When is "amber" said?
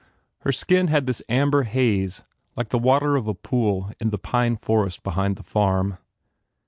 1.29-1.61